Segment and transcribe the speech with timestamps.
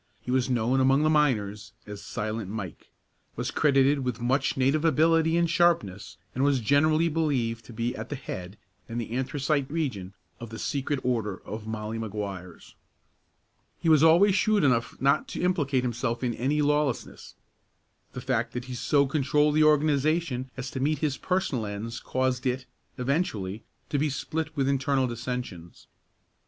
[0.19, 2.89] He was known among the miners as "Silent Mike,"
[3.35, 8.09] was credited with much native ability and sharpness, and was generally believed to be at
[8.09, 8.57] the head,
[8.89, 12.73] in the anthracite region, of the secret order of Molly Maguires.
[13.79, 17.35] He was always shrewd enough not to implicate himself in any lawlessness.
[18.13, 22.47] The fact that he so controlled the organization as to meet his personal ends caused
[22.47, 22.65] it,
[22.97, 25.85] eventually, to be split with internal dissensions.